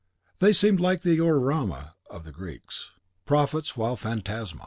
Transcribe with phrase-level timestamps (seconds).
[0.39, 2.89] They seemed like the Orama of the Greeks,
[3.27, 4.59] prophets while phantasma.